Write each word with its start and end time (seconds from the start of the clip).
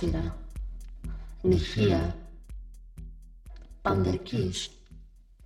Πρόστιρα, 0.00 0.36
Νυχία, 1.42 2.16
Παντερκής, 3.82 4.70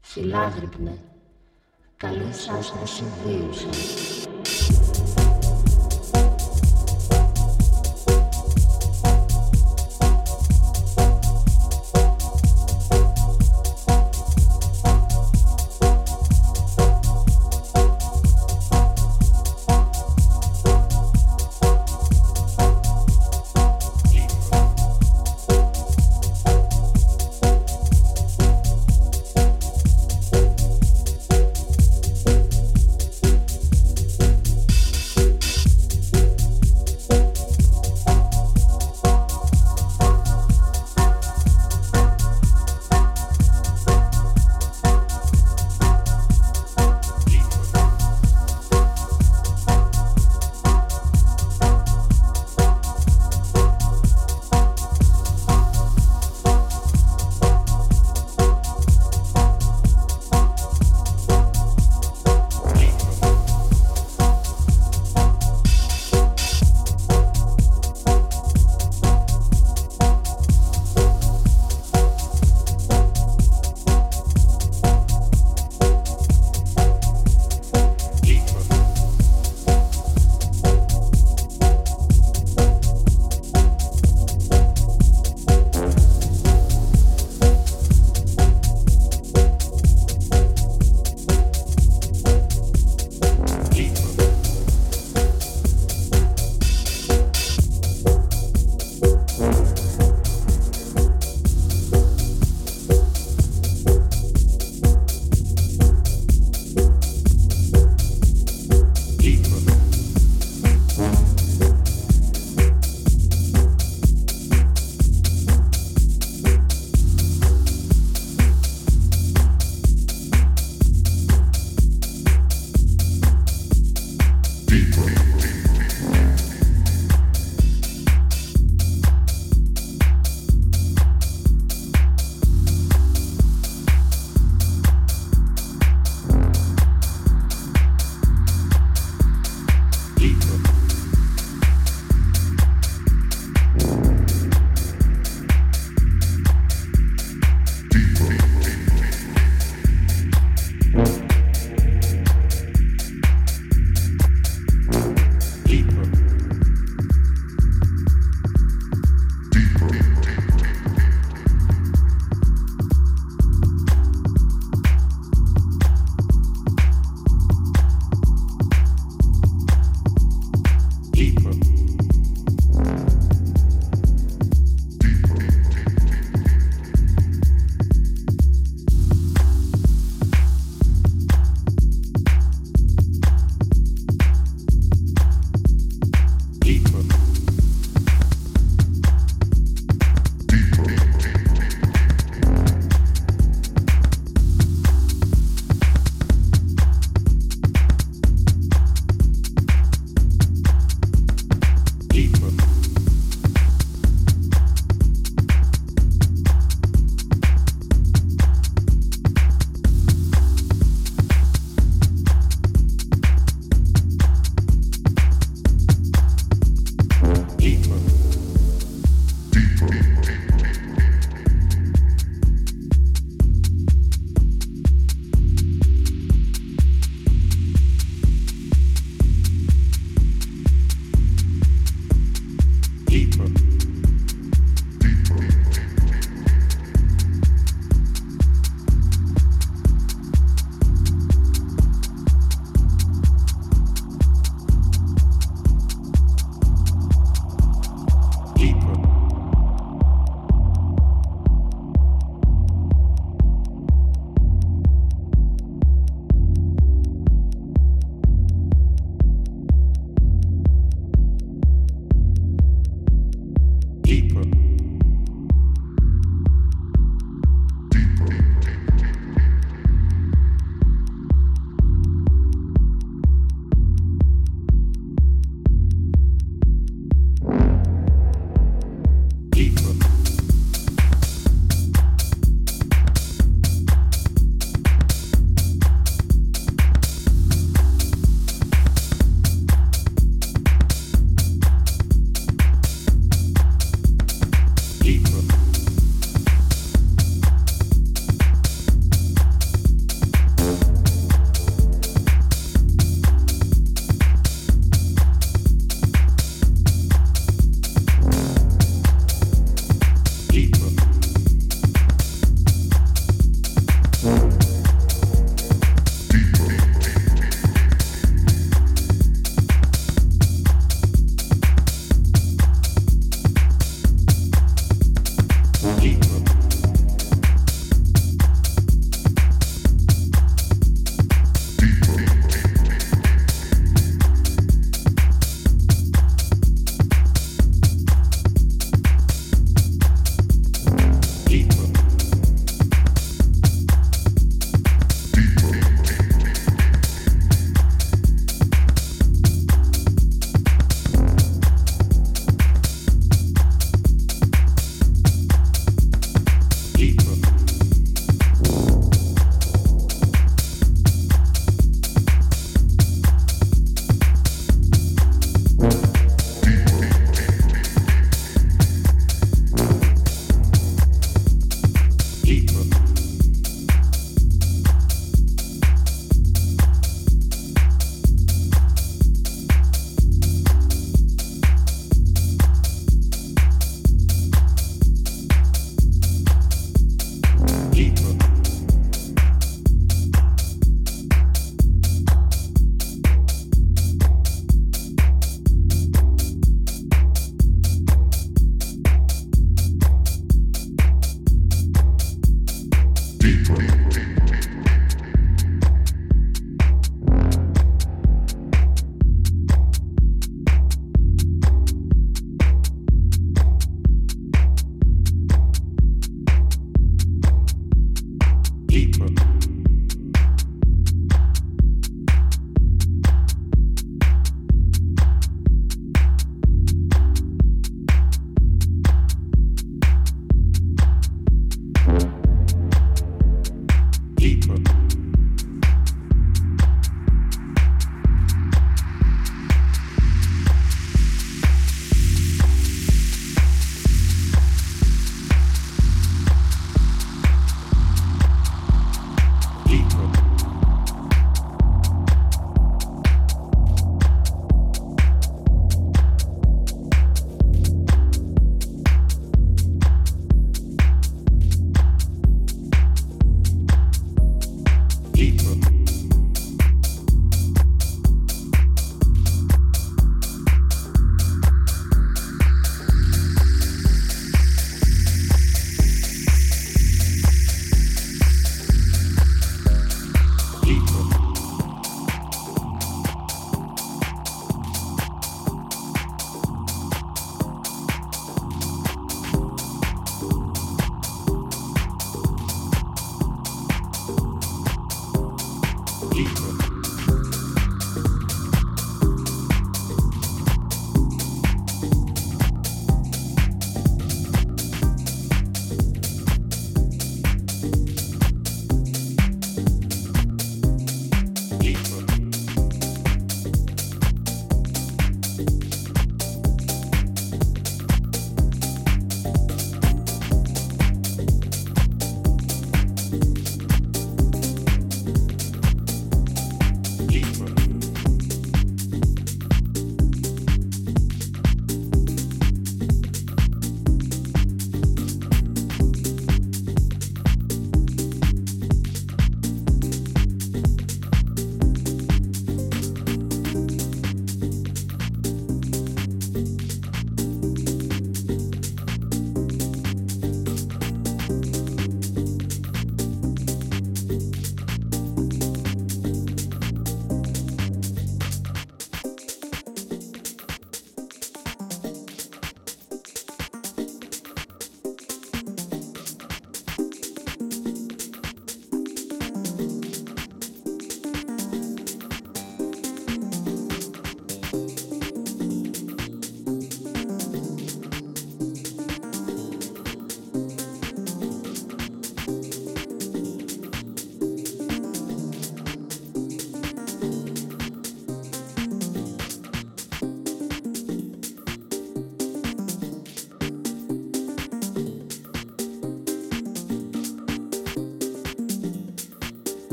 Φιλάγρυπνε, 0.00 0.98
καλή. 1.96 2.30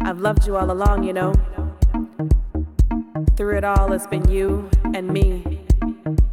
I've 0.00 0.18
loved 0.18 0.46
you 0.46 0.56
all 0.56 0.70
along, 0.70 1.04
you 1.04 1.12
know. 1.12 1.34
Through 3.36 3.58
it 3.58 3.64
all, 3.64 3.92
it's 3.92 4.06
been 4.06 4.26
you 4.30 4.70
and 4.94 5.08
me, 5.08 5.60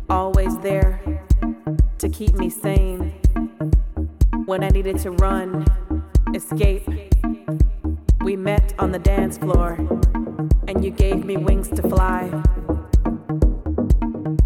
always 0.10 0.58
there 0.60 1.02
to 1.98 2.08
keep 2.08 2.36
me 2.36 2.50
sane. 2.50 3.12
When 4.46 4.64
I 4.64 4.70
needed 4.70 5.00
to 5.00 5.12
run, 5.12 5.66
escape, 6.34 6.88
we 8.22 8.38
met 8.38 8.74
on 8.80 8.94
the 8.94 9.00
dance 9.00 9.38
floor, 9.38 9.74
and 10.70 10.84
you 10.84 10.92
gave 10.92 11.26
me 11.26 11.36
wings 11.36 11.68
to 11.70 11.82
fly. 11.82 12.28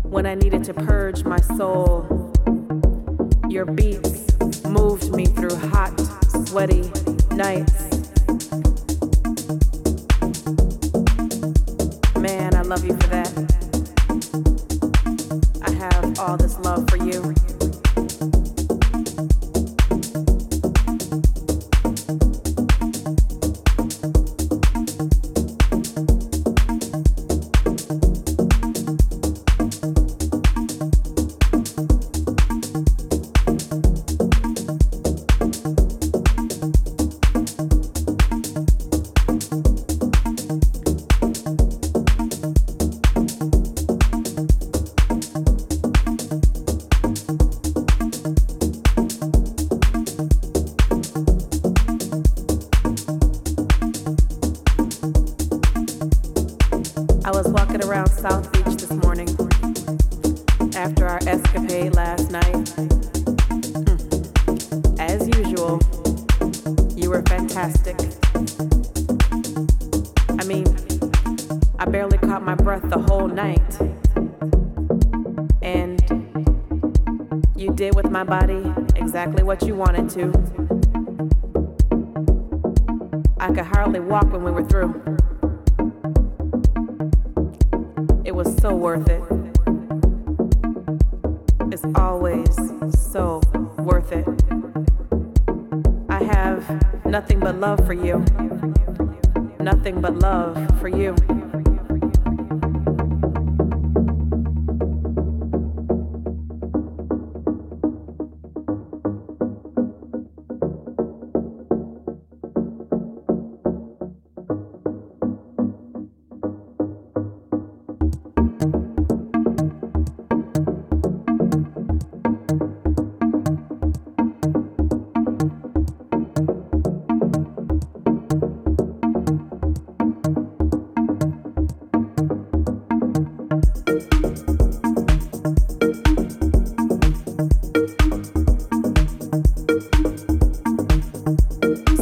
When 0.02 0.26
I 0.26 0.34
needed 0.34 0.64
to 0.64 0.74
purge 0.74 1.24
my 1.24 1.40
soul, 1.40 2.32
your 3.48 3.66
beats 3.66 4.31
moved 4.72 5.14
me 5.14 5.26
through 5.26 5.56
hot, 5.56 6.00
sweaty 6.48 6.90
nights. 7.32 7.90
Man, 12.16 12.56
I 12.56 12.62
love 12.62 12.86
you. 12.86 13.01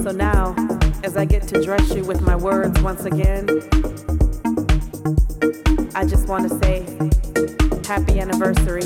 So 0.04 0.12
now, 0.12 0.56
as 1.04 1.18
I 1.18 1.26
get 1.26 1.48
to 1.50 1.62
dress 1.62 1.94
you 1.94 2.04
with 2.04 2.22
my 2.22 2.36
words 2.36 2.82
once 2.82 3.06
again, 3.06 3.48
I 5.96 6.06
just 6.06 6.28
want 6.28 6.50
to 6.50 6.58
say 6.60 6.86
happy 7.86 8.20
anniversary. 8.20 8.84